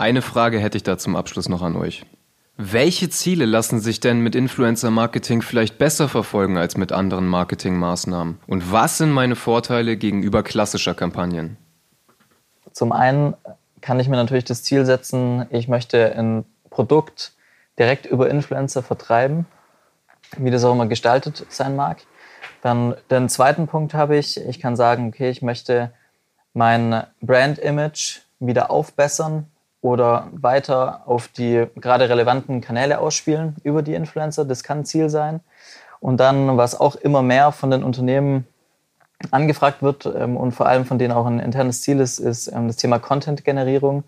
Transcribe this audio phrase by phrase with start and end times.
[0.00, 2.06] Eine Frage hätte ich da zum Abschluss noch an euch.
[2.56, 8.38] Welche Ziele lassen sich denn mit Influencer-Marketing vielleicht besser verfolgen als mit anderen Marketingmaßnahmen?
[8.46, 11.56] Und was sind meine Vorteile gegenüber klassischer Kampagnen?
[12.72, 13.34] Zum einen
[13.80, 17.32] kann ich mir natürlich das Ziel setzen, ich möchte ein Produkt
[17.76, 19.46] direkt über Influencer vertreiben,
[20.36, 21.98] wie das auch immer gestaltet sein mag.
[22.62, 25.92] Dann den zweiten Punkt habe ich, ich kann sagen, okay, ich möchte
[26.54, 29.48] mein Brand-Image wieder aufbessern
[29.80, 34.44] oder weiter auf die gerade relevanten Kanäle ausspielen über die Influencer.
[34.44, 35.40] Das kann Ziel sein.
[36.00, 38.46] Und dann, was auch immer mehr von den Unternehmen
[39.30, 42.68] angefragt wird ähm, und vor allem von denen auch ein internes Ziel ist, ist ähm,
[42.68, 44.04] das Thema Content-Generierung.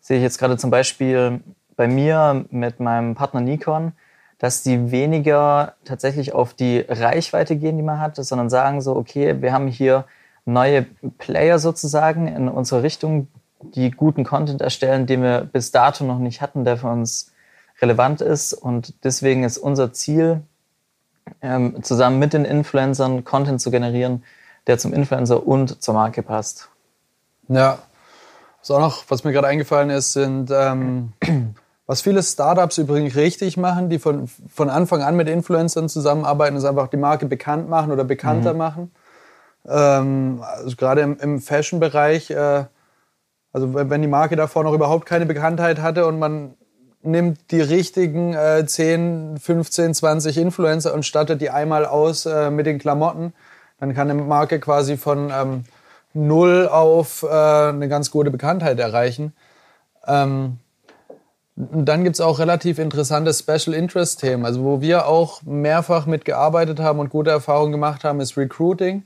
[0.00, 1.40] Sehe ich jetzt gerade zum Beispiel
[1.76, 3.92] bei mir mit meinem Partner Nikon,
[4.38, 9.42] dass die weniger tatsächlich auf die Reichweite gehen, die man hat, sondern sagen so, okay,
[9.42, 10.04] wir haben hier
[10.44, 10.86] neue
[11.18, 13.28] Player sozusagen in unserer Richtung,
[13.60, 17.32] die guten Content erstellen, den wir bis dato noch nicht hatten, der für uns
[17.80, 18.52] relevant ist.
[18.52, 20.42] Und deswegen ist unser Ziel,
[21.42, 24.24] ähm, zusammen mit den Influencern Content zu generieren,
[24.66, 26.68] der zum Influencer und zur Marke passt.
[27.48, 27.78] Ja,
[28.60, 31.12] was auch noch, was mir gerade eingefallen ist, sind, ähm,
[31.86, 36.64] was viele Startups übrigens richtig machen, die von, von Anfang an mit Influencern zusammenarbeiten, ist
[36.64, 38.58] einfach die Marke bekannt machen oder bekannter mhm.
[38.58, 38.92] machen.
[39.66, 42.64] Ähm, also gerade im, im Fashion-Bereich äh,
[43.52, 46.54] also wenn die Marke davor noch überhaupt keine Bekanntheit hatte und man
[47.02, 52.66] nimmt die richtigen äh, 10, 15, 20 Influencer und stattet die einmal aus äh, mit
[52.66, 53.32] den Klamotten,
[53.78, 55.64] dann kann eine Marke quasi von ähm,
[56.12, 59.32] null auf äh, eine ganz gute Bekanntheit erreichen.
[60.06, 60.58] Ähm,
[61.56, 64.44] dann gibt's auch relativ interessante Special Interest Themen.
[64.44, 69.04] Also wo wir auch mehrfach mitgearbeitet haben und gute Erfahrungen gemacht haben, ist Recruiting.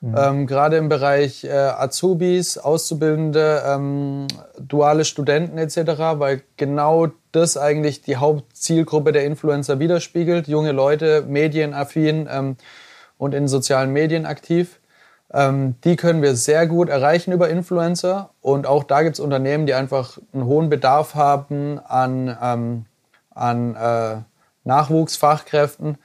[0.00, 0.14] Mhm.
[0.16, 4.26] Ähm, Gerade im Bereich äh, Azubis, Auszubildende, ähm,
[4.58, 5.76] duale Studenten etc.,
[6.18, 10.48] weil genau das eigentlich die Hauptzielgruppe der Influencer widerspiegelt.
[10.48, 12.56] Junge Leute, medienaffin ähm,
[13.18, 14.80] und in sozialen Medien aktiv.
[15.32, 18.30] Ähm, die können wir sehr gut erreichen über Influencer.
[18.40, 22.86] Und auch da gibt es Unternehmen, die einfach einen hohen Bedarf haben an, ähm,
[23.34, 24.16] an äh,
[24.64, 25.98] Nachwuchsfachkräften.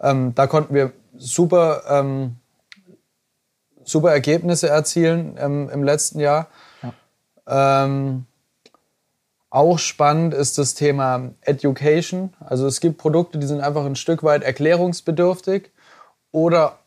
[0.00, 1.82] Ähm, da konnten wir super
[3.90, 6.48] super Ergebnisse erzielen ähm, im letzten Jahr.
[6.82, 7.84] Ja.
[7.84, 8.26] Ähm,
[9.50, 12.32] auch spannend ist das Thema Education.
[12.38, 15.70] Also es gibt Produkte, die sind einfach ein Stück weit erklärungsbedürftig
[16.30, 16.78] oder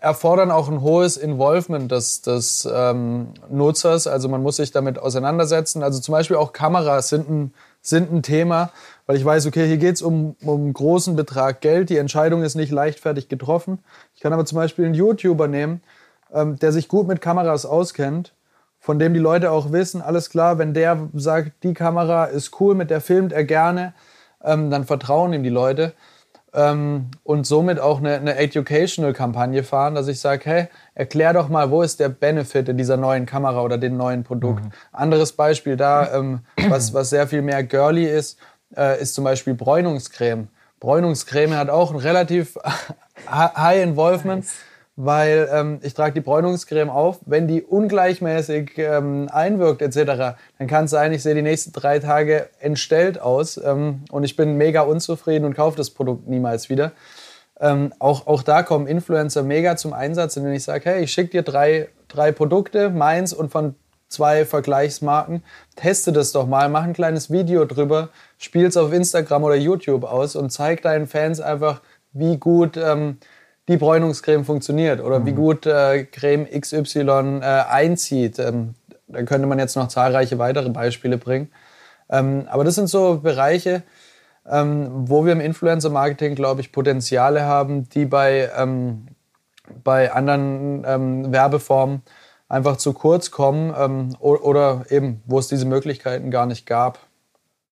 [0.00, 4.06] erfordern auch ein hohes Involvement des, des ähm, Nutzers.
[4.06, 5.82] Also man muss sich damit auseinandersetzen.
[5.82, 8.70] Also zum Beispiel auch Kameras sind ein, sind ein Thema,
[9.04, 11.90] weil ich weiß, okay, hier geht es um, um einen großen Betrag Geld.
[11.90, 13.80] Die Entscheidung ist nicht leichtfertig getroffen.
[14.14, 15.82] Ich kann aber zum Beispiel einen YouTuber nehmen,
[16.34, 18.34] ähm, der sich gut mit Kameras auskennt,
[18.78, 22.74] von dem die Leute auch wissen, alles klar, wenn der sagt, die Kamera ist cool,
[22.74, 23.92] mit der filmt er gerne,
[24.42, 25.92] ähm, dann vertrauen ihm die Leute.
[26.52, 31.70] Ähm, und somit auch eine, eine Educational-Kampagne fahren, dass ich sage, hey, erklär doch mal,
[31.70, 34.64] wo ist der Benefit in dieser neuen Kamera oder dem neuen Produkt.
[34.64, 34.72] Mhm.
[34.90, 38.38] Anderes Beispiel da, ähm, was, was sehr viel mehr girly ist,
[38.76, 40.48] äh, ist zum Beispiel Bräunungscreme.
[40.80, 42.58] Bräunungscreme hat auch ein relativ
[43.30, 44.44] High Involvement.
[44.44, 47.20] Nice weil ähm, ich trage die Bräunungscreme auf.
[47.24, 51.98] Wenn die ungleichmäßig ähm, einwirkt etc., dann kann es sein, ich sehe die nächsten drei
[51.98, 56.92] Tage entstellt aus ähm, und ich bin mega unzufrieden und kaufe das Produkt niemals wieder.
[57.60, 61.30] Ähm, auch, auch da kommen Influencer mega zum Einsatz, indem ich sage, hey, ich schicke
[61.30, 63.74] dir drei, drei Produkte, meins und von
[64.08, 65.42] zwei Vergleichsmarken,
[65.76, 68.08] teste das doch mal, mach ein kleines Video drüber,
[68.38, 71.80] spiel's auf Instagram oder YouTube aus und zeig deinen Fans einfach,
[72.12, 73.18] wie gut ähm,
[73.70, 75.26] die Bräunungscreme funktioniert oder mhm.
[75.26, 78.38] wie gut äh, Creme XY äh, einzieht.
[78.40, 78.74] Ähm,
[79.06, 81.50] da könnte man jetzt noch zahlreiche weitere Beispiele bringen.
[82.10, 83.84] Ähm, aber das sind so Bereiche,
[84.48, 89.06] ähm, wo wir im Influencer-Marketing, glaube ich, Potenziale haben, die bei, ähm,
[89.84, 92.02] bei anderen ähm, Werbeformen
[92.48, 96.98] einfach zu kurz kommen ähm, oder eben, wo es diese Möglichkeiten gar nicht gab.